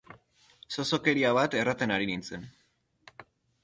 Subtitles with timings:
[0.77, 2.53] Zozokeria bat erraten ari nintzen.